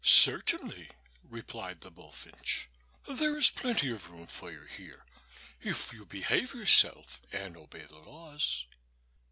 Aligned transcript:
"Certainly," 0.03 0.89
replied 1.29 1.81
the 1.81 1.91
bullfinch. 1.91 2.67
"There 3.07 3.37
is 3.37 3.51
plenty 3.51 3.91
of 3.91 4.09
room 4.09 4.25
for 4.25 4.51
you 4.51 4.61
here 4.63 5.05
if 5.61 5.93
you 5.93 6.05
behave 6.07 6.55
yourself 6.55 7.21
and 7.31 7.55
obey 7.55 7.85
the 7.85 7.99
laws." 7.99 8.65